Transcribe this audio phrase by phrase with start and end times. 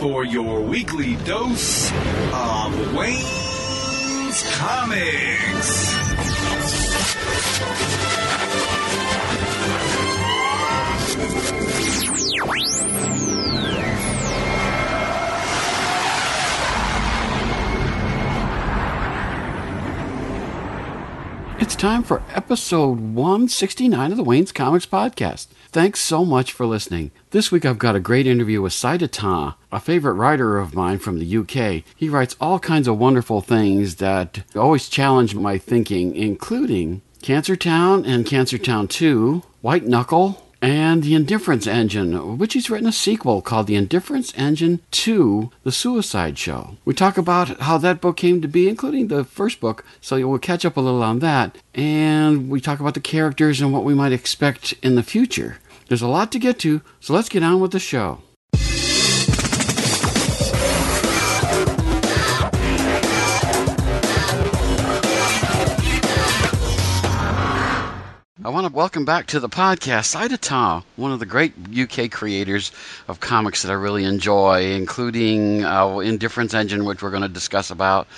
[0.00, 1.92] For your weekly dose
[2.32, 5.90] of Wayne's Comics.
[21.80, 25.46] Time for episode 169 of the Wayne's Comics Podcast.
[25.72, 27.10] Thanks so much for listening.
[27.30, 30.98] This week I've got a great interview with Cy Dethan, a favorite writer of mine
[30.98, 31.82] from the UK.
[31.96, 38.04] He writes all kinds of wonderful things that always challenge my thinking, including Cancer Town
[38.04, 43.42] and Cancer Town 2, White Knuckle, and The Indifference Engine, which he's written a sequel
[43.42, 46.76] called The Indifference Engine 2 The Suicide Show.
[46.84, 50.38] We talk about how that book came to be, including the first book, so we'll
[50.38, 51.56] catch up a little on that.
[51.74, 55.58] And we talk about the characters and what we might expect in the future.
[55.88, 58.20] There's a lot to get to, so let's get on with the show.
[68.50, 72.72] Want to welcome back to the podcast Cy Dethan, one of the great UK creators
[73.06, 77.70] of comics that I really enjoy, including uh, Indifference Engine, which we're going to discuss
[77.70, 78.08] about,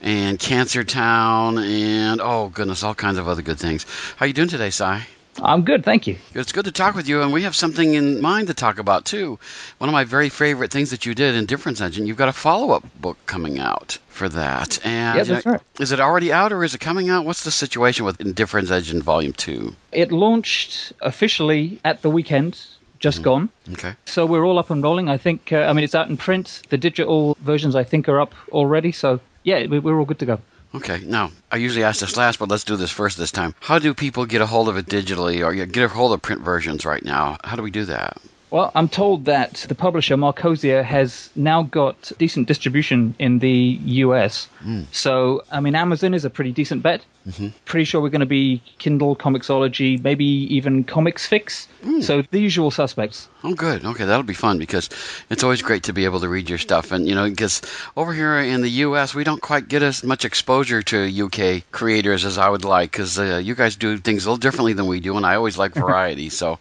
[0.00, 3.84] and Cancer Town, and oh goodness, all kinds of other good things.
[4.16, 5.06] How you doing today, Cy?
[5.40, 6.18] I'm good, thank you.
[6.34, 9.04] It's good to talk with you, and we have something in mind to talk about
[9.04, 9.38] too.
[9.78, 12.84] One of my very favorite things that you did Indifference Engine, you've got a follow-up
[13.00, 14.84] book coming out for that.
[14.84, 15.60] And Yeah, that's right.
[15.80, 17.24] Is it already out, or is it coming out?
[17.24, 19.74] What's the situation with Difference Engine Volume Two?
[19.90, 22.60] It launched officially at the weekend,
[22.98, 23.48] just gone.
[23.72, 23.94] Okay.
[24.04, 25.08] So we're all up and rolling.
[25.08, 26.62] I think, uh, I mean, it's out in print.
[26.68, 28.92] The digital versions, I think, are up already.
[28.92, 30.40] So, yeah, we're all good to go.
[30.74, 31.02] Okay.
[31.04, 33.54] Now, I usually ask this last, but let's do this first this time.
[33.60, 36.40] How do people get a hold of it digitally, or get a hold of print
[36.40, 37.36] versions right now?
[37.44, 38.16] How do we do that?
[38.52, 44.44] Well, I'm told that the publisher, Markosia, has now got decent distribution in the US.
[44.58, 44.82] Hmm.
[44.92, 47.02] So, I mean, Amazon is a pretty decent bet.
[47.26, 47.48] Mm-hmm.
[47.64, 51.66] Pretty sure we're going to be Kindle, Comixology, maybe even Comics Fix.
[51.82, 52.02] Hmm.
[52.02, 53.26] So, the usual suspects.
[53.42, 53.86] Oh, good.
[53.86, 54.90] Okay, that'll be fun because
[55.30, 56.92] it's always great to be able to read your stuff.
[56.92, 57.62] And, you know, because
[57.96, 62.26] over here in the U.S., we don't quite get as much exposure to UK creators
[62.26, 65.00] as I would like because uh, you guys do things a little differently than we
[65.00, 65.16] do.
[65.16, 66.28] And I always like variety.
[66.28, 66.58] so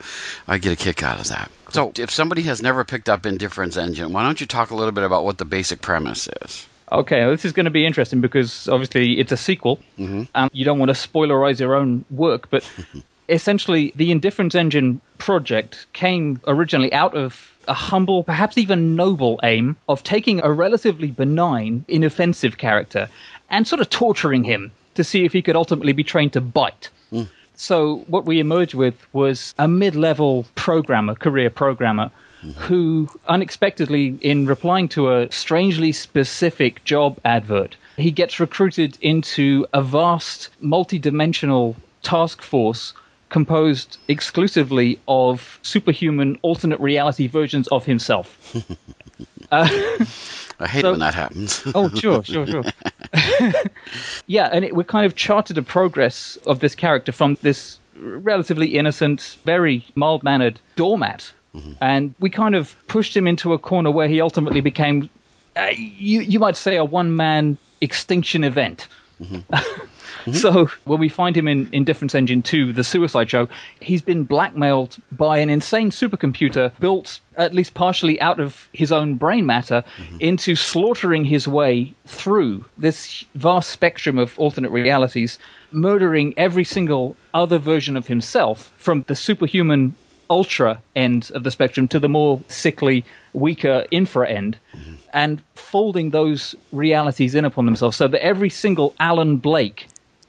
[0.48, 1.52] I get a kick out of that.
[1.72, 4.92] So if somebody has never picked up Indifference Engine, why don't you talk a little
[4.92, 6.68] bit about what the basic premise is?
[6.92, 10.24] Okay, this is going to be interesting because obviously it's a sequel, mm-hmm.
[10.36, 12.50] and you don't want to spoilerize your own work.
[12.50, 12.70] But
[13.30, 19.78] essentially, the Indifference Engine project came originally out of a humble, perhaps even noble aim
[19.88, 23.08] of taking a relatively benign, inoffensive character
[23.50, 26.90] and sort of torturing him to see if he could ultimately be trained to bite.
[27.62, 32.10] So what we emerged with was a mid-level programmer, career programmer,
[32.58, 39.84] who unexpectedly, in replying to a strangely specific job advert, he gets recruited into a
[39.84, 42.94] vast, multi-dimensional task force
[43.30, 48.56] composed exclusively of superhuman alternate reality versions of himself.
[49.52, 49.68] Uh,
[50.62, 51.62] I hate So- when that happens.
[51.76, 52.64] Oh, sure, sure, sure.
[54.28, 58.78] yeah, and it, we kind of charted a progress of this character from this relatively
[58.78, 61.32] innocent, very mild mannered doormat.
[61.82, 65.10] And we kind of pushed him into a corner where he ultimately became,
[65.58, 68.88] uh, you, you might say, a one man extinction event.
[70.22, 70.34] Mm-hmm.
[70.34, 73.48] So when we find him in, in Difference Engine 2, the Suicide Show,
[73.80, 79.16] he's been blackmailed by an insane supercomputer built at least partially out of his own
[79.16, 80.18] brain matter mm-hmm.
[80.20, 85.40] into slaughtering his way through this vast spectrum of alternate realities,
[85.72, 89.96] murdering every single other version of himself from the superhuman
[90.32, 93.04] ultra end of the spectrum to the more sickly,
[93.34, 94.96] weaker infra end, mm-hmm.
[95.14, 99.88] and folding those realities in upon themselves so that every single Alan Blake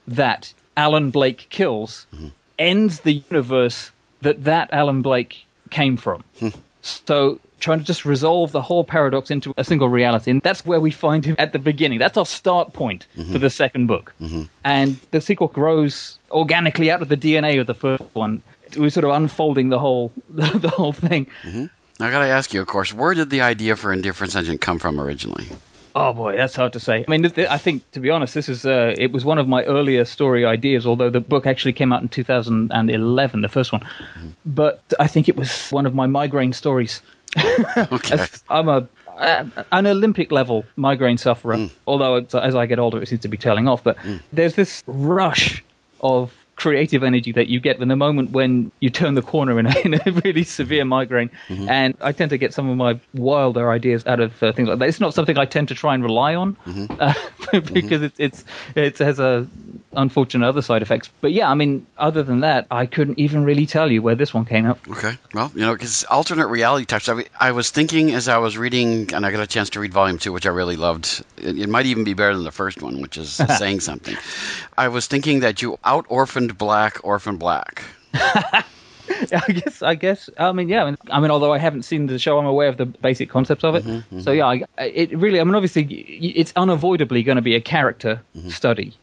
[0.08, 2.28] that Alan Blake kills mm-hmm.
[2.58, 3.90] ends the universe
[4.22, 6.22] that that Alan Blake came from.
[6.38, 6.48] Hmm.
[6.82, 10.30] so trying to just resolve the whole paradox into a single reality.
[10.30, 11.98] And that's where we find him at the beginning.
[12.00, 13.38] That's our start point for mm-hmm.
[13.38, 14.12] the second book.
[14.20, 14.42] Mm-hmm.
[14.64, 18.42] And the sequel grows organically out of the DNA of the first one.
[18.76, 21.28] We're sort of unfolding the whole the whole thing.
[22.00, 24.78] I got to ask you, of course, where did the idea for Indifference Engine come
[24.78, 25.46] from originally?
[25.94, 27.04] Oh boy, that's hard to say.
[27.06, 29.38] I mean, th- th- I think to be honest, this is uh, it was one
[29.38, 30.86] of my earlier story ideas.
[30.86, 33.82] Although the book actually came out in 2011, the first one,
[34.46, 37.02] but I think it was one of my migraine stories.
[37.76, 38.26] Okay.
[38.50, 41.68] I'm a uh, an Olympic level migraine sufferer.
[41.86, 43.84] Although it's, as I get older, it seems to be tailing off.
[43.84, 43.96] But
[44.32, 45.62] there's this rush
[46.00, 49.66] of creative energy that you get in the moment when you turn the corner in
[49.66, 51.30] a, in a really severe migraine.
[51.68, 54.78] And I tend to get some of my wilder ideas out of uh, things like
[54.78, 54.88] that.
[54.88, 56.56] It's not something I tend to try and rely on
[57.00, 57.14] uh,
[57.52, 58.44] because it's it's
[58.74, 59.46] it has a
[59.94, 61.10] unfortunate other side effects.
[61.20, 64.32] But yeah, I mean, other than that, I couldn't even really tell you where this
[64.32, 64.78] one came up.
[64.88, 65.18] Okay.
[65.34, 67.08] Well, you know, because alternate reality types.
[67.08, 69.92] I, I was thinking as I was reading, and I got a chance to read
[69.92, 71.24] volume two, which I really loved.
[71.36, 74.16] It, it might even be better than the first one, which is saying something.
[74.76, 76.06] I was thinking that you out
[76.42, 77.84] orphaned Black, Orphan Black.
[78.14, 79.82] I guess.
[79.82, 80.30] I guess.
[80.38, 80.82] I mean, yeah.
[80.82, 83.30] I mean, I mean, although I haven't seen the show, I'm aware of the basic
[83.30, 83.84] concepts of it.
[83.84, 84.20] Mm-hmm, mm-hmm.
[84.20, 85.40] So yeah, I, it really.
[85.40, 88.48] I mean, obviously, it's unavoidably going to be a character mm-hmm.
[88.48, 88.96] study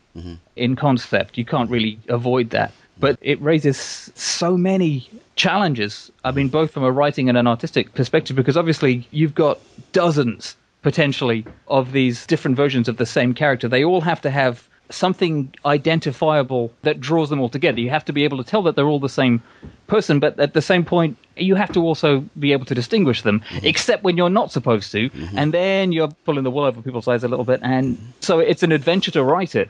[0.55, 1.37] in concept.
[1.37, 2.73] You can't really avoid that.
[2.99, 6.11] But it raises so many challenges.
[6.25, 9.59] I mean, both from a writing and an artistic perspective, because obviously you've got
[9.93, 13.69] dozens potentially of these different versions of the same character.
[13.69, 17.79] They all have to have something identifiable that draws them all together.
[17.79, 19.41] You have to be able to tell that they're all the same
[19.87, 23.41] person, but at the same point, you have to also be able to distinguish them,
[23.41, 23.65] mm-hmm.
[23.65, 25.37] except when you're not supposed to, mm-hmm.
[25.37, 27.59] and then you're pulling the wool over people's eyes a little bit.
[27.63, 28.11] And mm-hmm.
[28.19, 29.69] so it's an adventure to write it.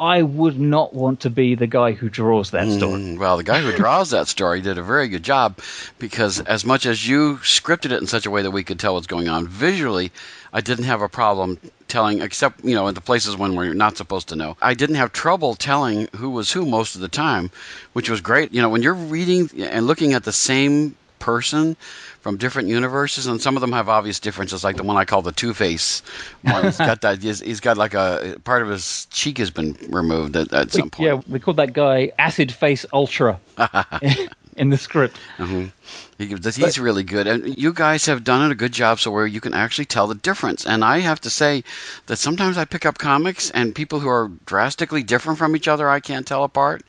[0.00, 3.00] I would not want to be the guy who draws that mm, story.
[3.00, 5.58] Mm, Well, the guy who draws that story did a very good job
[5.98, 8.94] because, as much as you scripted it in such a way that we could tell
[8.94, 10.10] what's going on visually,
[10.52, 13.96] I didn't have a problem telling, except, you know, in the places when we're not
[13.96, 14.56] supposed to know.
[14.60, 17.50] I didn't have trouble telling who was who most of the time,
[17.92, 18.52] which was great.
[18.52, 20.91] You know, when you're reading and looking at the same
[21.22, 21.76] person
[22.20, 25.22] from different universes, and some of them have obvious differences, like the one I call
[25.22, 26.02] the Two Face.
[26.42, 27.22] He's got that.
[27.22, 30.90] He's, he's got like a part of his cheek has been removed at, at some
[30.90, 31.06] point.
[31.06, 33.38] Yeah, we called that guy Acid Face Ultra
[34.56, 35.16] in the script.
[35.38, 35.66] Mm-hmm.
[36.18, 39.10] He, gives- he's really good, and you guys have done it a good job, so
[39.10, 40.66] where you can actually tell the difference.
[40.66, 41.62] And I have to say
[42.06, 45.88] that sometimes I pick up comics and people who are drastically different from each other,
[45.88, 46.82] I can't tell apart.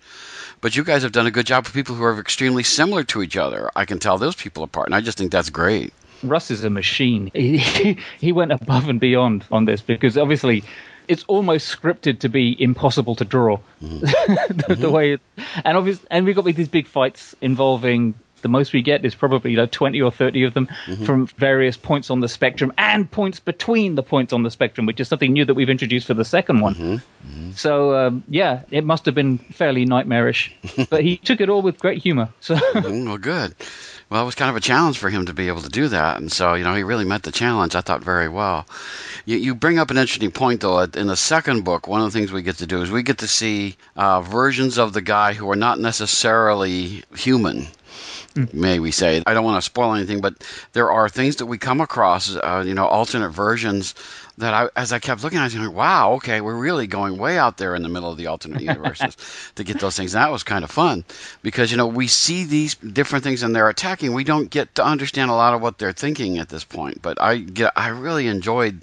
[0.63, 3.21] But you guys have done a good job for people who are extremely similar to
[3.21, 3.69] each other.
[3.75, 5.93] I can tell those people apart, and I just think that's great.
[6.23, 7.29] Russ is a machine.
[7.35, 10.63] He, he went above and beyond on this because obviously
[11.09, 13.57] it's almost scripted to be impossible to draw.
[13.83, 13.99] Mm-hmm.
[14.47, 14.91] the, the mm-hmm.
[14.91, 15.21] way, it,
[15.65, 18.13] and obviously, and we've got these big fights involving.
[18.43, 20.67] The most we get is probably you know, 20 or 30 of them
[21.05, 24.99] from various points on the spectrum and points between the points on the spectrum, which
[24.99, 27.01] is something new that we've introduced for the second one.
[27.55, 30.53] So, um, yeah, it must have been fairly nightmarish.
[30.89, 32.29] but he took it all with great humor.
[32.39, 33.55] So, Mm, well, good.
[34.09, 36.17] Well, it was kind of a challenge for him to be able to do that,
[36.19, 37.73] and so you know he really met the challenge.
[37.73, 38.67] I thought very well.
[39.25, 40.79] You, you bring up an interesting point, though.
[40.79, 43.19] In the second book, one of the things we get to do is we get
[43.19, 47.67] to see uh, versions of the guy who are not necessarily human.
[48.51, 49.21] May we say?
[49.25, 50.35] I don't want to spoil anything, but
[50.73, 53.93] there are things that we come across, uh, you know, alternate versions
[54.39, 57.37] that I, as I kept looking, I was like, "Wow, okay, we're really going way
[57.37, 59.15] out there in the middle of the alternate universes
[59.55, 61.03] to get those things." And that was kind of fun
[61.43, 64.13] because you know we see these different things and they're attacking.
[64.13, 67.21] We don't get to understand a lot of what they're thinking at this point, but
[67.21, 68.81] I get, I really enjoyed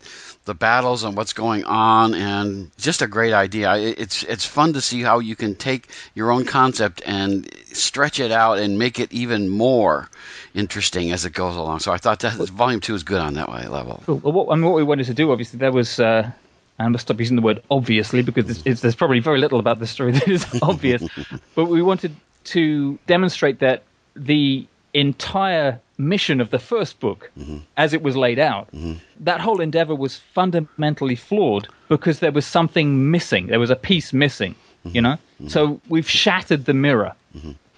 [0.51, 3.73] the battles and what's going on, and just a great idea.
[3.77, 8.33] It's it's fun to see how you can take your own concept and stretch it
[8.33, 10.11] out and make it even more
[10.53, 11.79] interesting as it goes along.
[11.79, 14.03] So I thought that volume two is good on that way level.
[14.07, 14.17] Cool.
[14.17, 16.01] Well, what, I mean, what we wanted to do, obviously, there was.
[16.01, 16.31] Uh,
[16.79, 19.79] going to stop using the word obviously because it's, it's, there's probably very little about
[19.81, 21.07] this story that is obvious.
[21.55, 23.83] but we wanted to demonstrate that
[24.17, 27.59] the entire mission of the first book, mm-hmm.
[27.77, 28.95] as it was laid out, mm-hmm.
[29.21, 33.47] that whole endeavor was fundamentally flawed because there was something missing.
[33.49, 34.55] There was a piece missing.
[34.85, 35.03] You mm-hmm.
[35.43, 37.15] know, so we've shattered the mirror.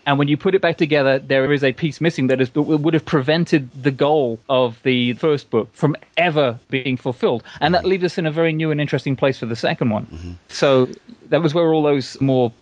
[0.07, 2.63] And when you put it back together, there is a piece missing that is that
[2.63, 7.45] would have prevented the goal of the first book from ever being fulfilled.
[7.61, 10.07] And that leaves us in a very new and interesting place for the second one.
[10.07, 10.33] Mm-hmm.
[10.49, 10.89] So
[11.29, 12.53] that was where all those more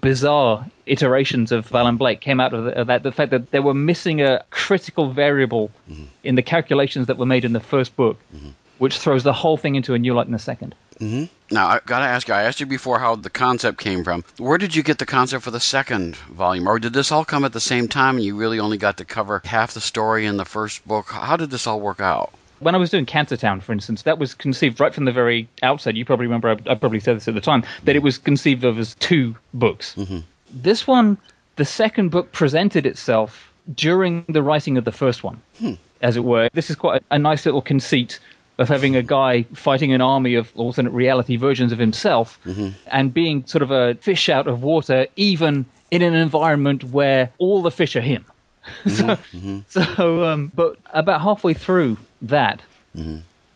[0.00, 3.02] bizarre iterations of Alan Blake came out of, the, of that.
[3.02, 6.04] The fact that they were missing a critical variable mm-hmm.
[6.22, 8.50] in the calculations that were made in the first book, mm-hmm.
[8.78, 10.74] which throws the whole thing into a new light in the second.
[11.00, 11.24] Mm-hmm.
[11.54, 14.24] Now, I've got to ask you, I asked you before how the concept came from.
[14.38, 16.66] Where did you get the concept for the second volume?
[16.66, 19.04] Or did this all come at the same time and you really only got to
[19.04, 21.10] cover half the story in the first book?
[21.10, 22.32] How did this all work out?
[22.58, 25.48] when I was doing Cancer Town, for instance, that was conceived right from the very
[25.62, 25.94] outset.
[25.94, 28.64] You probably remember, I, I probably said this at the time, that it was conceived
[28.64, 29.94] of as two books.
[29.96, 30.20] Mm-hmm.
[30.50, 31.18] This one,
[31.56, 35.74] the second book presented itself during the writing of the first one, hmm.
[36.00, 36.48] as it were.
[36.52, 38.18] This is quite a, a nice little conceit
[38.58, 42.70] of having a guy fighting an army of alternate reality versions of himself mm-hmm.
[42.86, 47.62] and being sort of a fish out of water, even in an environment where all
[47.62, 48.24] the fish are him.
[48.86, 49.38] so, mm-hmm.
[49.48, 49.92] Mm-hmm.
[49.92, 52.62] so um, but about halfway through that,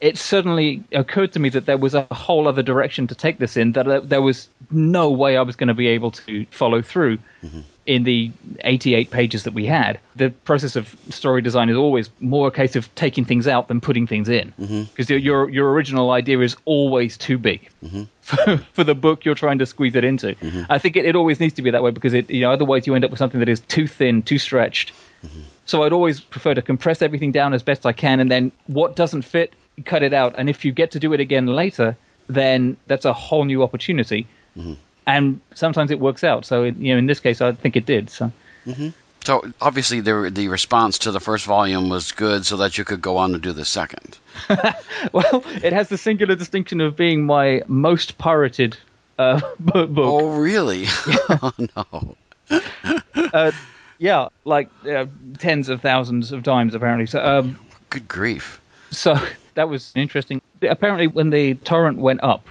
[0.01, 3.57] it suddenly occurred to me that there was a whole other direction to take this
[3.57, 3.73] in.
[3.73, 7.61] That there was no way I was going to be able to follow through mm-hmm.
[7.85, 10.01] in the 88 pages that we had.
[10.17, 13.79] The process of story design is always more a case of taking things out than
[13.81, 14.83] putting things in, mm-hmm.
[14.85, 17.69] because your, your your original idea is always too big.
[17.85, 18.05] Mm-hmm.
[18.31, 20.37] For, for the book you're trying to squeeze it into,
[20.69, 22.87] I think it, it always needs to be that way because it, you know, otherwise
[22.87, 24.93] you end up with something that is too thin, too stretched,
[25.65, 28.95] so I'd always prefer to compress everything down as best I can, and then what
[28.95, 29.53] doesn't fit,
[29.85, 30.35] cut it out.
[30.39, 31.97] And if you get to do it again later,
[32.29, 34.27] then that's a whole new opportunity.
[35.07, 36.45] And sometimes it works out.
[36.45, 38.11] So it, you know, in this case, I think it did.
[38.11, 38.31] So
[39.23, 43.01] So obviously, the the response to the first volume was good, so that you could
[43.01, 44.19] go on to do the second.
[45.13, 48.77] well, it has the singular distinction of being my most pirated
[49.19, 49.91] uh, book.
[49.97, 50.87] Oh, really?
[51.29, 52.17] oh no.
[53.33, 53.53] Uh,
[53.99, 55.07] yeah, like uh,
[55.39, 57.07] tens of thousands of times apparently.
[57.07, 57.25] So.
[57.25, 57.59] Um,
[57.91, 58.61] Good grief.
[58.91, 59.19] So
[59.55, 60.41] that was interesting.
[60.63, 62.47] Apparently, when the torrent went up,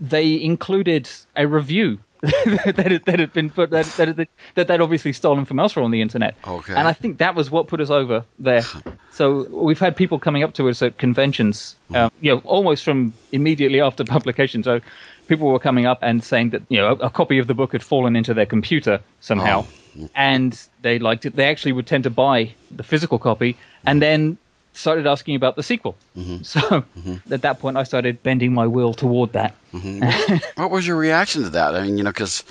[0.00, 4.80] they included a review that, had, that had been put that that that that they'd
[4.80, 6.34] obviously stolen from elsewhere on the internet.
[6.46, 6.74] Okay.
[6.74, 8.62] And I think that was what put us over there.
[9.12, 13.12] so we've had people coming up to us at conventions, um, you know, almost from
[13.32, 14.62] immediately after publication.
[14.62, 14.80] So
[15.28, 17.72] people were coming up and saying that you know a, a copy of the book
[17.72, 19.66] had fallen into their computer somehow.
[20.14, 21.36] And they liked it.
[21.36, 23.56] They actually would tend to buy the physical copy
[23.86, 24.38] and then
[24.74, 25.96] started asking about the sequel.
[26.16, 26.42] Mm-hmm.
[26.42, 27.32] So mm-hmm.
[27.32, 29.54] at that point, I started bending my will toward that.
[29.72, 30.60] Mm-hmm.
[30.60, 31.74] What was your reaction to that?
[31.74, 32.44] I mean, you know, because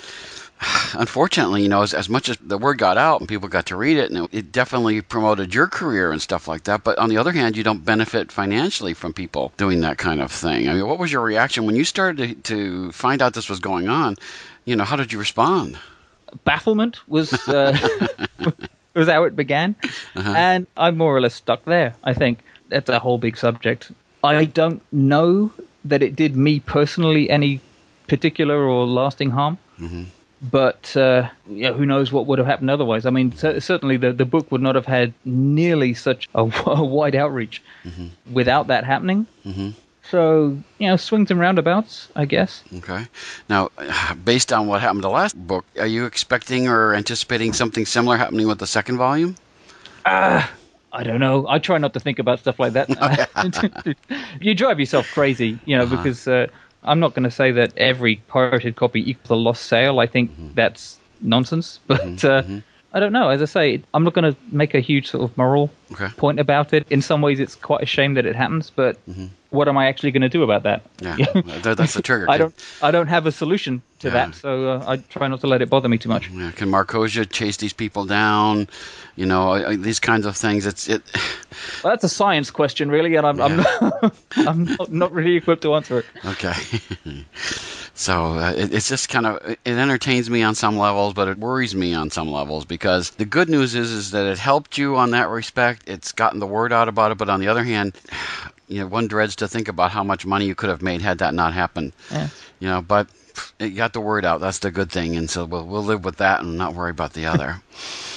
[0.93, 3.75] unfortunately, you know, as, as much as the word got out and people got to
[3.75, 6.83] read it, and it, it definitely promoted your career and stuff like that.
[6.83, 10.31] But on the other hand, you don't benefit financially from people doing that kind of
[10.31, 10.69] thing.
[10.69, 13.59] I mean, what was your reaction when you started to, to find out this was
[13.59, 14.15] going on?
[14.65, 15.77] You know, how did you respond?
[16.45, 17.77] Bafflement was uh,
[18.93, 19.75] was how it began,
[20.15, 20.33] uh-huh.
[20.35, 21.95] and I'm more or less stuck there.
[22.03, 23.91] I think that's a whole big subject.
[24.23, 25.51] I don't know
[25.85, 27.59] that it did me personally any
[28.07, 29.57] particular or lasting harm.
[29.79, 30.03] Mm-hmm.
[30.51, 33.05] But uh, yeah, who knows what would have happened otherwise?
[33.05, 36.83] I mean, cer- certainly the, the book would not have had nearly such a, a
[36.83, 38.07] wide outreach mm-hmm.
[38.33, 39.25] without that happening.
[39.45, 39.69] Mm-hmm.
[40.10, 42.63] So you know, swings and roundabouts, I guess.
[42.77, 43.07] Okay.
[43.50, 43.69] Now,
[44.24, 48.17] based on what happened to the last book, are you expecting or anticipating something similar
[48.17, 49.36] happening with the second volume?
[50.05, 50.45] Uh,
[50.91, 51.48] I don't know.
[51.48, 53.95] I try not to think about stuff like that.
[54.41, 55.95] you drive yourself crazy, you know, uh-huh.
[55.95, 56.48] because uh,
[56.83, 60.00] I'm not going to say that every pirated copy equals a lost sale.
[60.00, 60.50] I think mm-hmm.
[60.53, 61.79] that's nonsense.
[61.88, 62.27] But mm-hmm.
[62.27, 62.60] uh, mm-hmm.
[62.95, 63.29] I don't know.
[63.29, 66.09] As I say, I'm not going to make a huge sort of moral Okay.
[66.17, 66.85] point about it.
[66.89, 68.69] In some ways, it's quite a shame that it happens.
[68.69, 68.97] But
[69.50, 70.81] what am I actually going to do about that?
[71.01, 71.15] Yeah,
[71.62, 72.29] that's the trigger.
[72.29, 72.53] I don't.
[72.81, 74.13] I don't have a solution to Yeah.
[74.13, 76.29] that, so uh, I try not to let it bother me too much.
[76.29, 78.67] Yeah, can Markosia chase these people down?
[79.15, 80.65] You know, these kinds of things.
[80.65, 81.01] It's it.
[81.83, 85.62] Well, that's a science question, really, and I'm I'm, not, I'm not, not really equipped
[85.63, 86.05] to answer it.
[86.25, 86.53] Okay.
[87.95, 91.38] So uh, it, it's just kind of it entertains me on some levels, but it
[91.38, 94.97] worries me on some levels because the good news is is that it helped you
[94.97, 95.83] on that respect.
[95.88, 97.95] It's gotten the word out about it, but on the other hand,
[98.67, 101.19] you know, one dreads to think about how much money you could have made had
[101.19, 101.93] that not happened.
[102.12, 102.29] Yeah.
[102.59, 103.07] You know, but
[103.59, 104.41] it got the word out.
[104.41, 107.13] That's the good thing, and so we'll we'll live with that and not worry about
[107.13, 107.61] the other.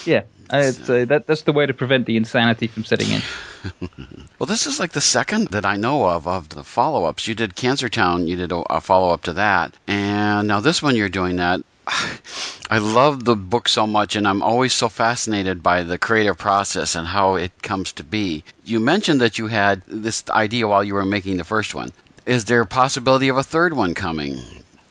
[0.07, 3.23] Yeah, uh, that that's the way to prevent the insanity from setting in.
[4.39, 7.27] Well, this is like the second that I know of of the follow ups.
[7.27, 9.75] You did Cancer Town, you did a, a follow up to that.
[9.89, 11.63] And now this one you're doing that.
[12.71, 16.95] I love the book so much, and I'm always so fascinated by the creative process
[16.95, 18.45] and how it comes to be.
[18.65, 21.91] You mentioned that you had this idea while you were making the first one.
[22.27, 24.39] Is there a possibility of a third one coming?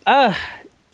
[0.06, 0.34] Uh,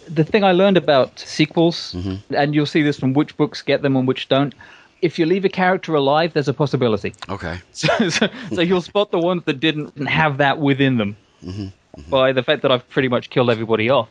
[0.07, 2.33] the thing I learned about sequels, mm-hmm.
[2.33, 4.53] and you'll see this from which books get them and which don't.
[5.01, 7.13] If you leave a character alive, there's a possibility.
[7.29, 7.59] Okay.
[7.71, 11.63] So, so, so you'll spot the ones that didn't have that within them mm-hmm.
[11.63, 12.09] Mm-hmm.
[12.09, 14.09] by the fact that I've pretty much killed everybody off.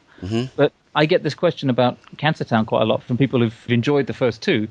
[0.56, 4.06] But I get this question about Cancer Town quite a lot from people who've enjoyed
[4.06, 4.68] the first 2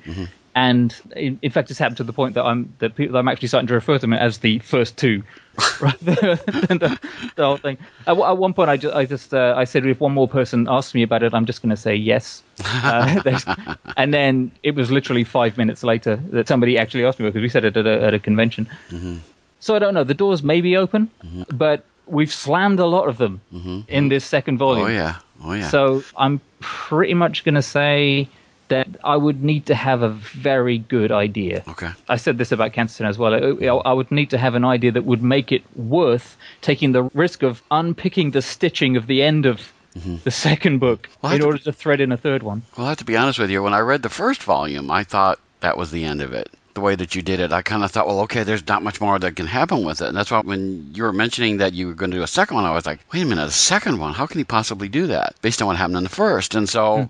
[0.56, 3.48] And in, in fact, it's happened to the point that I'm that people, I'm actually
[3.48, 5.24] starting to refer to them as the first two,
[5.82, 7.00] rather than the,
[7.36, 7.78] the whole thing.
[8.08, 10.68] At, at one point, I just I just uh, I said if one more person
[10.70, 12.44] asks me about it, I'm just going to say yes.
[12.66, 17.42] Uh, and then it was literally five minutes later that somebody actually asked me because
[17.42, 18.68] we said it at a, at a convention.
[19.60, 20.04] So I don't know.
[20.04, 21.10] The doors may be open,
[21.54, 23.40] but we've slammed a lot of them
[23.88, 24.88] in this second volume.
[24.88, 25.16] Oh yeah.
[25.44, 25.70] Oh yeah.
[25.70, 28.28] So I'm pretty much going to say
[28.70, 31.64] that I would need to have a very good idea.
[31.68, 31.92] okay.
[32.08, 33.34] I said this about Cancer as well.
[33.34, 37.04] I, I would need to have an idea that would make it worth taking the
[37.14, 39.62] risk of unpicking the stitching of the end of
[40.24, 41.28] the second book Mm-hmm.
[41.28, 42.62] Well, in to- order to thread in a third one.
[42.78, 43.62] Well, I have to be honest with you.
[43.64, 46.50] When I read the first volume, I thought that was the end of it.
[46.76, 49.02] The way that you did it, I kind of thought, well, okay, there's not much
[49.02, 50.08] more that can happen with it.
[50.08, 52.56] And that's why when you were mentioning that you were going to do a second
[52.56, 54.14] one, I was like, wait a minute, a second one?
[54.14, 56.54] How can he possibly do that based on what happened in the first?
[56.54, 57.10] And so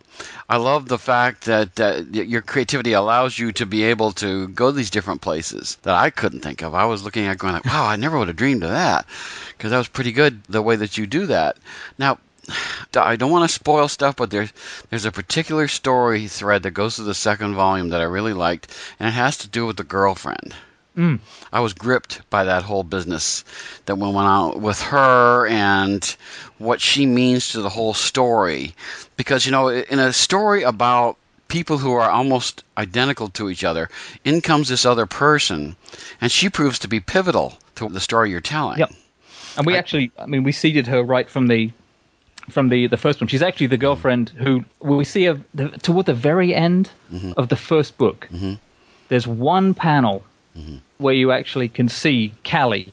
[0.49, 4.71] I love the fact that uh, your creativity allows you to be able to go
[4.71, 6.73] these different places that I couldn't think of.
[6.73, 9.05] I was looking at going like, wow, I never would have dreamed of that
[9.57, 11.57] because that was pretty good the way that you do that.
[11.97, 12.17] Now,
[12.95, 14.51] I don't want to spoil stuff, but there's
[14.89, 18.75] there's a particular story thread that goes to the second volume that I really liked,
[18.99, 20.55] and it has to do with the girlfriend.
[20.97, 21.19] Mm.
[21.53, 23.45] I was gripped by that whole business
[23.85, 26.03] that went on with her and
[26.57, 28.75] what she means to the whole story,
[29.15, 33.89] because you know, in a story about people who are almost identical to each other,
[34.23, 35.75] in comes this other person,
[36.21, 38.79] and she proves to be pivotal to the story you're telling.
[38.79, 38.93] Yep.
[39.57, 41.71] And we actually, I mean, we seeded her right from the
[42.49, 43.27] from the the first one.
[43.27, 47.33] She's actually the girlfriend who we see her the, toward the very end mm-hmm.
[47.37, 48.27] of the first book.
[48.31, 48.53] Mm-hmm.
[49.07, 50.23] There's one panel
[50.57, 50.77] mm-hmm.
[50.97, 52.91] where you actually can see Callie,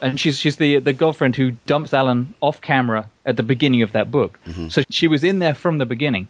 [0.00, 3.92] and she's she's the the girlfriend who dumps Alan off camera at the beginning of
[3.92, 4.38] that book.
[4.68, 6.28] So she was in there from the beginning.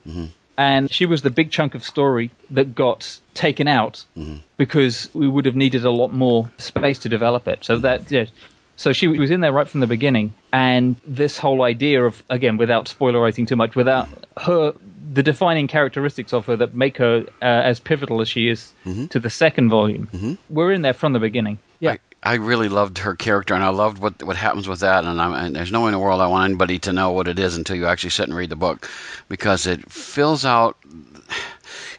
[0.59, 4.05] And she was the big chunk of story that got taken out
[4.59, 7.64] because we would have needed a lot more space to develop it.
[7.64, 8.26] So that yeah,
[8.76, 12.56] so she was in there right from the beginning, and this whole idea of again,
[12.56, 14.08] without spoilerizing too much, without
[14.40, 14.72] her,
[15.12, 18.72] the defining characteristics of her that make her uh, as pivotal as she is
[19.11, 21.58] to the second volume, we're in there from the beginning.
[21.80, 25.04] Yeah, I, I really loved her character, and I loved what what happens with that.
[25.04, 27.28] And, I'm, and there's no way in the world I want anybody to know what
[27.28, 28.88] it is until you actually sit and read the book,
[29.28, 30.76] because it fills out.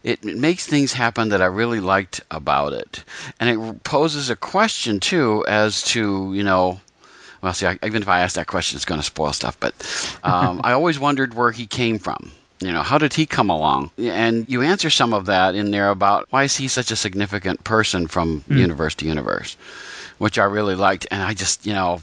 [0.04, 3.04] It makes things happen that I really liked about it,
[3.40, 6.80] and it poses a question too as to you know.
[7.42, 9.60] Well, see, I, even if I ask that question, it's going to spoil stuff.
[9.60, 9.74] But
[10.24, 12.32] um, I always wondered where he came from.
[12.62, 13.92] You know, how did he come along?
[13.98, 17.64] And you answer some of that in there about why is he such a significant
[17.66, 19.58] person from universe to universe,
[20.20, 21.06] which I really liked.
[21.12, 22.02] And I just, you know,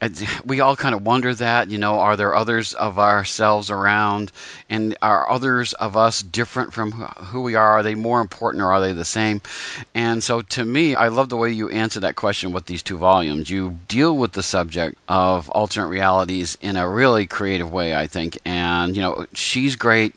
[0.44, 4.32] we all kind of wonder that, you know, are there others of ourselves around?
[4.68, 7.78] And are others of us different from who- we are?
[7.78, 9.40] Are they more important or are they the same?
[9.94, 12.98] And so to me, I love the way you answer that question with these two
[12.98, 13.48] volumes.
[13.48, 18.38] You deal with the subject of alternate realities in a really creative way, I think.
[18.44, 20.14] And, you know, she's great.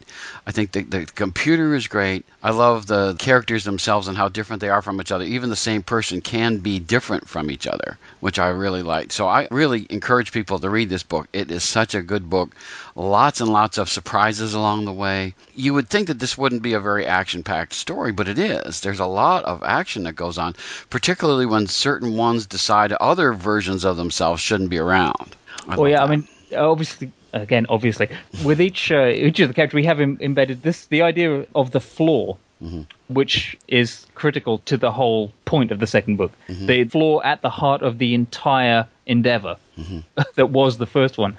[0.47, 2.25] I think the, the computer is great.
[2.41, 5.25] I love the characters themselves and how different they are from each other.
[5.25, 9.12] Even the same person can be different from each other, which I really like.
[9.12, 11.27] So I really encourage people to read this book.
[11.34, 12.55] It is such a good book.
[12.95, 15.36] Lots and lots of surprises along the way.
[15.55, 18.82] You would think that this wouldn't be a very action packed story, but it is.
[18.82, 20.55] There's a lot of action that goes on,
[20.89, 25.36] particularly when certain ones decide other versions of themselves shouldn't be around.
[25.67, 28.10] I Oh yeah, I mean, obviously, again, obviously,
[28.43, 31.71] with each uh, each of the characters, we have Im- embedded this the idea of
[31.71, 33.13] the flaw, Mm-hmm.
[33.13, 36.34] which is critical to the whole point of the second book.
[36.50, 36.65] Mm-hmm.
[36.65, 40.00] The flaw at the heart of the entire endeavor mm-hmm.
[40.36, 41.38] that was the first one.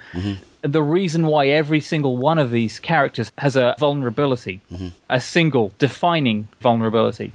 [0.63, 4.61] The reason why every single one of these characters has a vulnerability,
[5.11, 7.31] a single defining vulnerability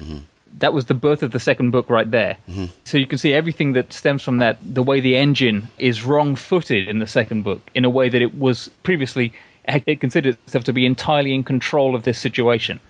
[0.59, 2.37] that was the birth of the second book right there.
[2.85, 6.37] So you can see everything that stems from that, the way the engine is wrong
[6.37, 9.33] footed in the second book, in a way that it was previously,
[9.67, 12.81] it considered itself to be entirely in control of this situation,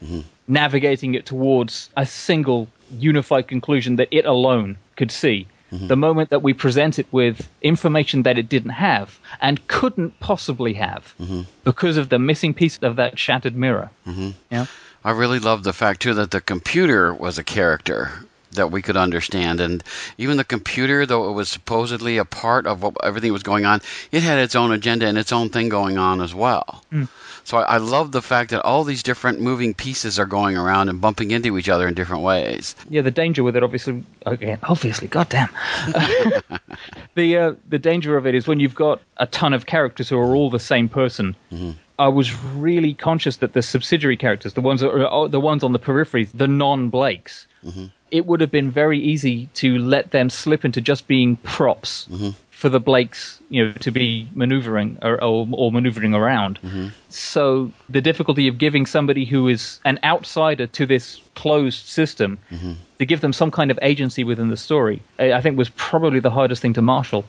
[0.49, 5.47] navigating it towards a single unified conclusion that it alone could see.
[5.73, 5.89] Mm-hmm.
[5.89, 10.75] The moment that we present it with information that it didn't have and couldn't possibly
[10.75, 11.43] have mm-hmm.
[11.65, 13.91] because of the missing piece of that shattered mirror.
[14.07, 14.31] Mm-hmm.
[14.51, 14.67] Yeah.
[15.05, 18.13] I really love the fact too that the computer was a character
[18.57, 19.61] that we could understand.
[19.61, 19.83] And
[20.19, 23.65] even the computer, though it was supposedly a part of what, everything that was going
[23.65, 23.81] on,
[24.13, 26.85] it had its own agenda and its own thing going on as well.
[26.93, 27.09] Mm.
[27.45, 30.89] So I, I love the fact that all these different moving pieces are going around
[30.89, 32.75] and bumping into each other in different ways.
[32.91, 35.49] Yeah, the danger with it, obviously, again, obviously, goddamn.
[37.15, 40.19] the uh, the danger of it is when you've got a ton of characters who
[40.19, 41.37] are all the same person.
[41.53, 41.71] Mm-hmm.
[41.99, 45.63] I was really conscious that the subsidiary characters, the ones that are, uh, the ones
[45.65, 47.87] on the periphery, the non Blakes, Mm-hmm.
[48.13, 52.31] it would have been very easy to let them slip into just being props Mm-hmm.
[52.51, 56.61] for the Blakes, you know, to be maneuvering or, or, or maneuvering around.
[56.63, 56.89] Mm-hmm.
[57.09, 62.73] So the difficulty of giving somebody who is an outsider to this closed system Mm-hmm.
[62.99, 66.21] to give them some kind of agency within the story, I I think was probably
[66.21, 67.25] the hardest thing to marshal.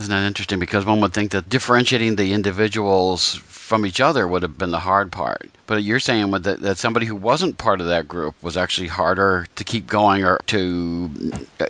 [0.00, 0.58] Isn't that interesting?
[0.58, 3.40] Because one would think that differentiating the individuals
[3.74, 5.50] from each other would have been the hard part.
[5.66, 9.48] But you're saying that, that somebody who wasn't part of that group was actually harder
[9.56, 11.10] to keep going or to
[11.58, 11.66] uh,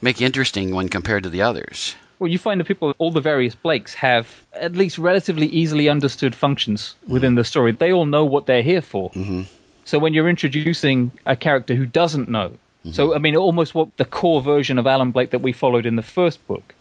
[0.00, 1.96] make interesting when compared to the others.
[2.20, 6.36] Well, you find that people, all the various Blakes, have at least relatively easily understood
[6.36, 7.72] functions within the story.
[7.72, 9.10] They all know what they're here for.
[9.10, 9.42] Mm-hmm.
[9.86, 12.52] So when you're introducing a character who doesn't know,
[12.92, 15.96] so I mean, almost what the core version of Alan Blake that we followed in
[15.96, 16.74] the first book,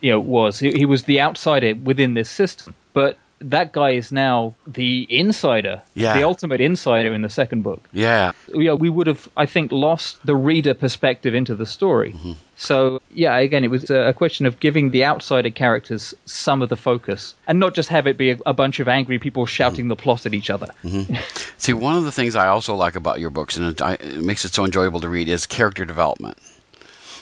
[0.00, 4.12] you know, was he, he was the outsider within this system, but that guy is
[4.12, 6.16] now the insider, Yeah.
[6.16, 8.32] the ultimate insider in the second book Yeah.
[8.54, 12.12] yeah, we would have, I think, lost the reader perspective into the story.
[12.12, 12.32] Mm-hmm.
[12.56, 16.76] So, yeah, again, it was a question of giving the outsider characters some of the
[16.76, 19.50] focus and not just have it be a, a bunch of angry people mm-hmm.
[19.50, 20.68] shouting the plot at each other.
[20.84, 21.14] Mm-hmm.
[21.56, 24.22] See, one of the things I also like about your books, and it, I, it
[24.22, 26.36] makes it so enjoyable to read, is character development.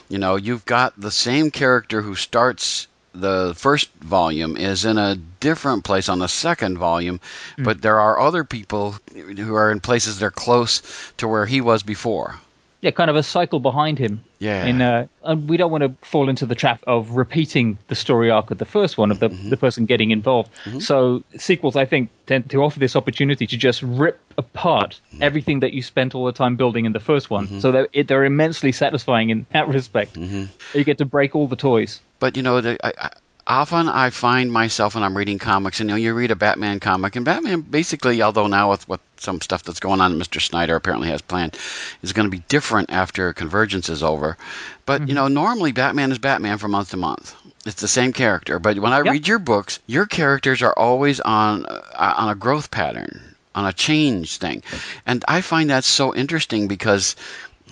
[0.09, 5.15] You know, you've got the same character who starts the first volume is in a
[5.39, 7.19] different place on the second volume,
[7.55, 7.63] hmm.
[7.63, 10.81] but there are other people who are in places that are close
[11.17, 12.39] to where he was before.
[12.81, 14.23] Yeah, kind of a cycle behind him.
[14.39, 14.65] Yeah.
[14.65, 18.31] In, uh, and we don't want to fall into the trap of repeating the story
[18.31, 19.49] arc of the first one of the, mm-hmm.
[19.49, 20.49] the person getting involved.
[20.63, 20.79] Mm-hmm.
[20.79, 25.23] So sequels, I think, tend to offer this opportunity to just rip apart mm-hmm.
[25.23, 27.59] everything that you spent all the time building in the first one.
[27.59, 30.15] So they're, it, they're immensely satisfying in that respect.
[30.15, 31.99] You get to break all the toys.
[32.19, 33.09] But you know, the, I, I,
[33.49, 36.79] often I find myself when I'm reading comics, and you know, you read a Batman
[36.79, 40.39] comic, and Batman basically, although now with what some stuff that's going on, Mr.
[40.41, 41.57] Snyder apparently has planned,
[42.03, 44.37] is going to be different after Convergence is over.
[44.85, 47.35] But you know, normally Batman is Batman from month to month.
[47.65, 48.59] It's the same character.
[48.59, 49.11] But when I Yep.
[49.11, 53.73] read your books, your characters are always on uh, on a growth pattern, on a
[53.73, 54.63] change thing,
[55.05, 57.15] and I find that so interesting because,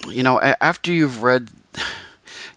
[0.10, 1.50] you know, after you've read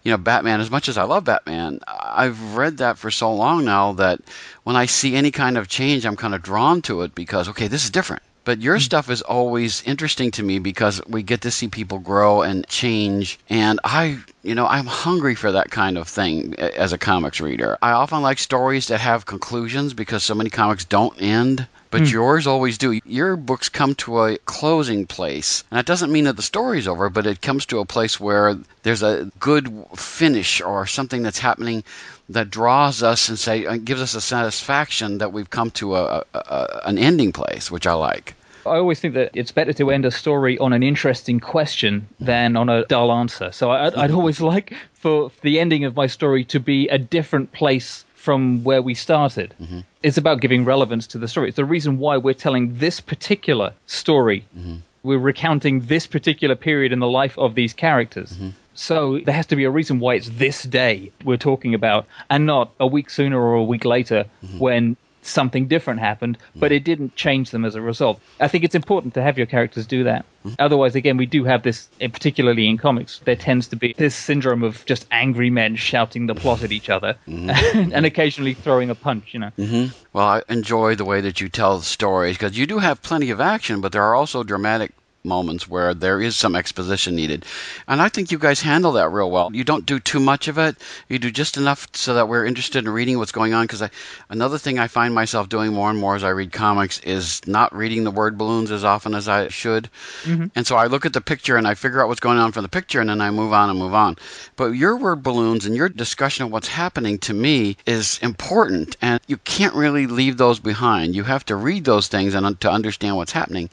[0.03, 3.65] you know, Batman, as much as I love Batman, I've read that for so long
[3.65, 4.19] now that
[4.63, 7.67] when I see any kind of change, I'm kind of drawn to it because, okay,
[7.67, 8.23] this is different.
[8.43, 8.81] But your mm-hmm.
[8.81, 13.39] stuff is always interesting to me because we get to see people grow and change.
[13.49, 17.77] And I, you know, I'm hungry for that kind of thing as a comics reader.
[17.83, 21.67] I often like stories that have conclusions because so many comics don't end.
[21.91, 22.99] But yours always do.
[23.05, 25.65] Your books come to a closing place.
[25.69, 28.57] And that doesn't mean that the story's over, but it comes to a place where
[28.83, 31.83] there's a good finish or something that's happening
[32.29, 36.23] that draws us and say uh, gives us a satisfaction that we've come to a,
[36.33, 38.35] a, a an ending place, which I like.
[38.65, 42.55] I always think that it's better to end a story on an interesting question than
[42.55, 43.51] on a dull answer.
[43.51, 47.51] So I'd, I'd always like for the ending of my story to be a different
[47.51, 49.53] place from where we started.
[49.59, 49.79] Mm-hmm.
[50.03, 51.47] It's about giving relevance to the story.
[51.47, 54.45] It's the reason why we're telling this particular story.
[54.55, 54.75] Mm-hmm.
[55.03, 58.33] We're recounting this particular period in the life of these characters.
[58.33, 58.49] Mm-hmm.
[58.75, 62.45] So there has to be a reason why it's this day we're talking about and
[62.45, 64.25] not a week sooner or a week later
[64.59, 68.19] when something different happened, but it didn't change them as a result.
[68.39, 70.25] I think it's important to have your characters do that.
[70.57, 74.15] Otherwise, again, we do have this, eh, particularly in comics, there tends to be this
[74.15, 78.95] syndrome of just angry men shouting the plot at each other and occasionally throwing a
[78.95, 79.51] punch, you know.
[79.59, 79.95] Mm-hmm.
[80.13, 83.29] Well, I enjoy the way that you tell the stories because you do have plenty
[83.29, 87.45] of action, but there are also dramatic moments where there is some exposition needed.
[87.87, 89.49] And I think you guys handle that real well.
[89.53, 90.77] You don't do too much of it.
[91.09, 93.83] You do just enough so that we're interested in reading what's going on because
[94.29, 97.75] another thing I find myself doing more and more as I read comics is not
[97.75, 99.89] reading the word balloons as often as I should.
[100.23, 100.47] Mm-hmm.
[100.55, 102.63] And so I look at the picture and I figure out what's going on from
[102.63, 104.17] the picture and then I move on and move on.
[104.55, 109.19] But your word balloons and your discussion of what's happening to me is important and
[109.27, 111.15] you can't really leave those behind.
[111.15, 113.69] You have to read those things and to understand what's happening.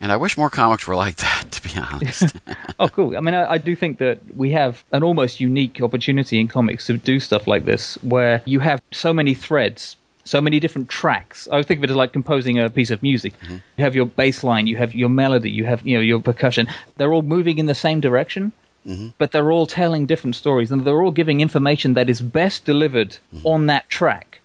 [0.00, 2.34] And I wish more comics were like that, to be honest.
[2.80, 3.16] Oh, cool.
[3.16, 6.86] I mean, I, I do think that we have an almost unique opportunity in comics
[6.86, 11.46] to do stuff like this, where you have so many threads, so many different tracks.
[11.52, 13.38] I think of it as like composing a piece of music.
[13.40, 13.56] Mm-hmm.
[13.76, 16.66] You have your bass line, you have your melody, you have you know your percussion.
[16.96, 18.52] They're all moving in the same direction,
[18.86, 19.08] mm-hmm.
[19.18, 23.10] but they're all telling different stories and they're all giving information that is best delivered
[23.34, 23.46] mm-hmm.
[23.46, 24.40] on that track.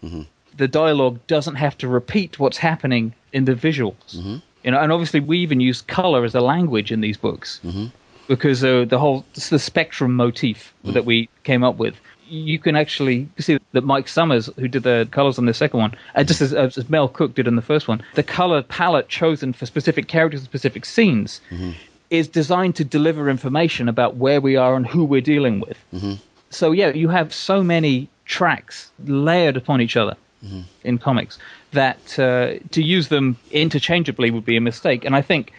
[0.56, 4.41] The dialogue doesn't have to repeat what's happening in the visuals.
[4.63, 7.60] You know, and obviously we even use color as a language in these books
[8.28, 11.95] because uh, the whole the spectrum motif that we came up with.
[12.30, 15.93] You can actually see that Mike Summers, who did the colors on the second one,
[16.15, 19.52] uh, just as, as Mel Cook did in the first one, the color palette chosen
[19.54, 21.41] for specific characters and specific scenes
[22.10, 25.78] is designed to deliver information about where we are and who we're dealing with.
[26.49, 30.62] So yeah, you have so many tracks layered upon each other Mm-hmm.
[30.84, 31.39] in comics
[31.71, 35.06] that uh, to use them interchangeably would be a mistake.
[35.06, 35.53] And I think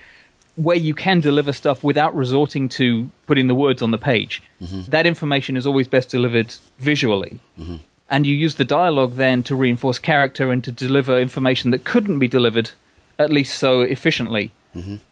[0.57, 4.83] where you can deliver stuff without resorting to putting the words on the page, mm-hmm.
[4.91, 7.41] that information is always best delivered visually.
[7.59, 7.77] Mm-hmm.
[8.11, 12.19] And you use the dialogue then to reinforce character and to deliver information that couldn't
[12.19, 12.71] be delivered,
[13.19, 14.53] at least so efficiently,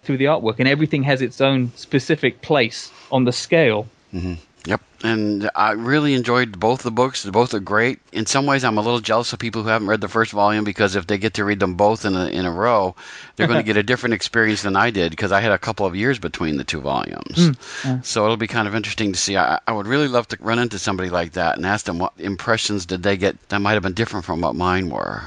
[0.02, 0.56] through the artwork.
[0.58, 3.88] And everything has its own specific place on the scale.
[4.64, 4.80] Yep.
[5.02, 7.24] And I really enjoyed both the books.
[7.24, 7.98] Both are great.
[8.12, 10.62] In some ways, I'm a little jealous of people who haven't read the first volume
[10.62, 12.94] because if they get to read them both in a, in a row,
[13.34, 15.84] they're going to get a different experience than I did because I had a couple
[15.84, 17.50] of years between the two volumes.
[18.02, 19.36] So it'll be kind of interesting to see.
[19.36, 22.12] I, I would really love to run into somebody like that and ask them what
[22.18, 25.22] impressions did they get that might have been different from what mine were.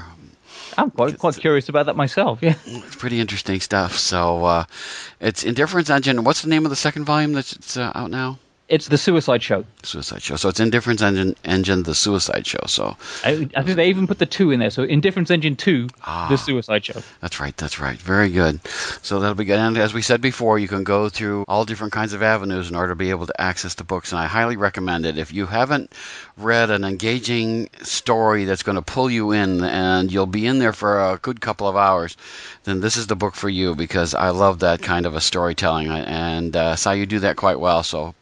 [0.78, 2.38] I'm quite, quite curious about that myself.
[2.42, 2.54] Yeah.
[2.64, 3.98] It's pretty interesting stuff.
[3.98, 4.64] So uh,
[5.20, 6.24] it's Indifference Engine.
[6.24, 8.38] What's the name of the second volume that's uh, out now?
[8.68, 9.64] It's the Suicide Show.
[9.84, 10.34] Suicide Show.
[10.34, 12.64] So it's Indifference Engine, Engine, the Suicide Show.
[12.66, 14.70] So I, I think they even put the two in there.
[14.70, 17.00] So Indifference Engine 2, the Suicide Show.
[17.20, 17.56] that's right.
[17.56, 17.96] That's right.
[17.96, 18.60] Very good.
[19.02, 19.60] So that'll be good.
[19.60, 22.74] And as we said before, you can go through all different kinds of avenues in
[22.74, 24.10] order to be able to access the books.
[24.10, 25.16] And I highly recommend it.
[25.16, 25.92] If you haven't
[26.36, 30.72] read an engaging story that's going to pull you in and you'll be in there
[30.72, 32.16] for a good couple of hours,
[32.64, 35.88] then this is the book for you because I love that kind of a storytelling.
[35.88, 37.84] And uh, saw you do that quite well.
[37.84, 38.14] So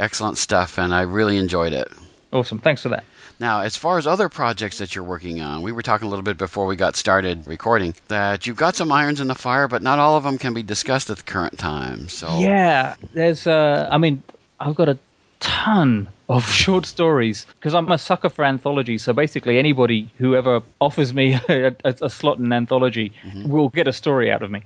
[0.00, 0.78] excellent stuff.
[0.78, 1.88] And I really enjoyed it.
[2.32, 2.58] Awesome.
[2.58, 3.04] Thanks for that.
[3.40, 6.22] Now, as far as other projects that you're working on, we were talking a little
[6.22, 9.82] bit before we got started recording that you've got some irons in the fire, but
[9.82, 12.08] not all of them can be discussed at the current time.
[12.08, 13.46] So, Yeah, there's.
[13.46, 14.22] Uh, I mean,
[14.60, 14.98] I've got a
[15.40, 19.02] ton of short stories because I'm a sucker for anthologies.
[19.02, 23.12] So basically, anybody who ever offers me a, a, a slot in an anthology
[23.46, 24.62] will get a story out of me.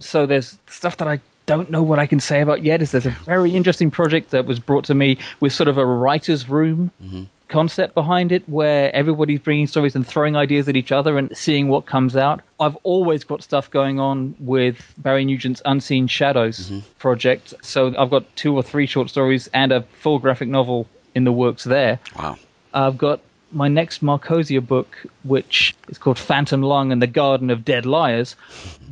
[0.00, 2.82] So there's stuff that I don't know what I can say about yet.
[2.82, 5.86] Is there's a very interesting project that was brought to me with sort of a
[5.86, 7.24] writer's room mm-hmm.
[7.48, 11.68] concept behind it where everybody's bringing stories and throwing ideas at each other and seeing
[11.68, 12.42] what comes out.
[12.60, 16.80] I've always got stuff going on with Barry Nugent's Unseen Shadows mm-hmm.
[16.98, 17.54] project.
[17.62, 21.32] So I've got two or three short stories and a full graphic novel in the
[21.32, 21.98] works there.
[22.18, 22.36] wow.
[22.74, 23.20] I've got
[23.52, 28.36] my next Markosia book, which is called Phantom Lung and the Garden of Dead Liars,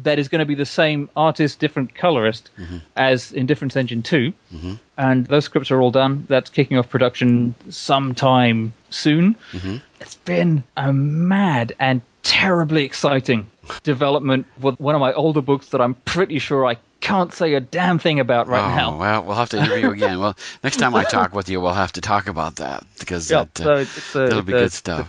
[0.03, 2.79] that is going to be the same artist, different colorist mm-hmm.
[2.97, 4.33] as Indifference Engine 2.
[4.55, 4.75] Mm-hmm.
[4.97, 6.27] And those scripts are all done.
[6.29, 9.37] That's kicking off production sometime soon.
[9.53, 9.77] Mm-hmm.
[10.01, 13.47] It's been a mad and terribly exciting
[13.83, 17.61] development with one of my older books that I'm pretty sure I can't say a
[17.61, 18.99] damn thing about right oh, now.
[18.99, 20.19] well, we'll have to interview again.
[20.19, 23.45] Well, next time I talk with you, we'll have to talk about that because Yeah,
[23.55, 25.09] that, uh, so it's a- that'll be good stuff.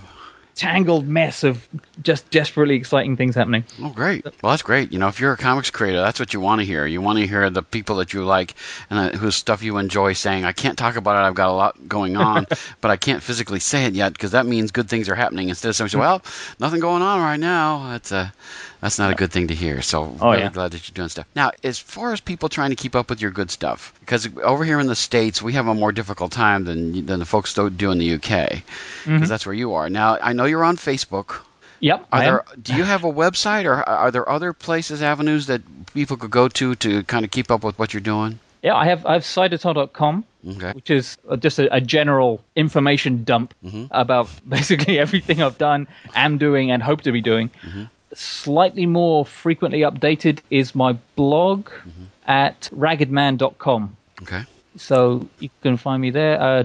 [0.56, 1.68] Tangled mess of
[2.02, 3.66] just desperately exciting things happening.
[3.82, 4.24] Oh, great.
[4.42, 4.94] Well, that's great.
[4.94, 6.86] You know, if you're a comics creator, that's what you want to hear.
[6.86, 8.56] You want to hear the people that you like
[8.90, 11.28] and uh, whose stuff you enjoy saying, I can't talk about it.
[11.28, 12.48] I've got a lot going on,
[12.82, 15.50] but I can't physically say it yet because that means good things are happening.
[15.50, 16.22] Instead of saying, well,
[16.58, 17.90] nothing going on right now.
[17.92, 18.34] That's a,
[18.82, 19.82] that's not a good thing to hear.
[19.82, 20.50] So Oh, really yeah.
[20.52, 21.26] glad that you're doing stuff.
[21.36, 24.64] Now, as far as people trying to keep up with your good stuff, because over
[24.64, 27.70] here in the States, we have a more difficult time than, than the folks do
[27.70, 28.62] do in the UK because
[29.06, 29.26] Mm-hmm.
[29.26, 29.90] that's where you are.
[29.90, 31.42] Now, I know you're on Facebook.
[31.82, 32.08] Yep.
[32.12, 32.44] Are there?
[32.62, 35.62] Do you have a website, or are there other places, avenues that
[35.94, 38.40] people could go to to kind of keep up with what you're doing?
[38.64, 40.72] Yeah, I have I have cydethan.com, Okay.
[40.72, 43.86] which is just a, a general information dump Mm-hmm.
[43.92, 47.50] about basically everything I've done, am doing, and hope to be doing.
[47.62, 47.84] Mm-hmm.
[48.16, 52.04] Slightly more frequently updated is my blog Mm-hmm.
[52.28, 53.96] at raggedman.com.
[54.24, 54.44] Okay.
[54.78, 56.42] So you can find me there.
[56.42, 56.64] Uh,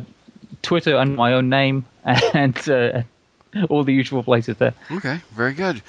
[0.62, 1.84] Twitter and my own name,
[2.34, 3.02] and uh,
[3.68, 4.74] all the usual places there.
[4.90, 5.20] Okay.
[5.34, 5.82] Very good.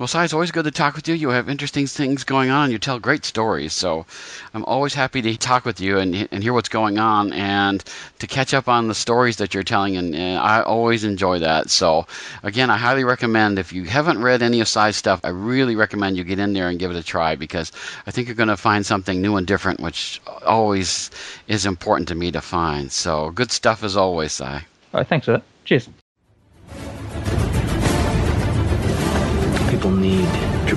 [0.00, 1.14] Well, Cy, it's always good to talk with you.
[1.14, 2.70] You have interesting things going on.
[2.70, 3.74] You tell great stories.
[3.74, 4.06] So
[4.54, 7.84] I'm always happy to talk with you and, and hear what's going on and
[8.20, 9.98] to catch up on the stories that you're telling.
[9.98, 11.68] And, and I always enjoy that.
[11.68, 12.06] So,
[12.42, 16.16] again, I highly recommend if you haven't read any of Cy's stuff, I really recommend
[16.16, 17.70] you get in there and give it a try because
[18.06, 21.10] I think you're going to find something new and different, which always
[21.46, 22.90] is important to me to find.
[22.90, 24.64] So, good stuff as always, Cy.
[24.94, 25.42] All right, thanks for that.
[25.66, 25.90] Cheers.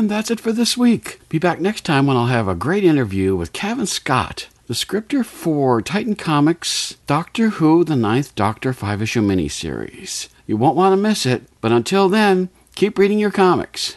[0.00, 1.20] And that's it for this week.
[1.28, 5.22] Be back next time when I'll have a great interview with Cavan Scott, the scripter
[5.22, 10.28] for Titan Comics' Doctor Who The Ninth Doctor 5 issue miniseries.
[10.46, 13.96] You won't want to miss it, but until then, keep reading your comics.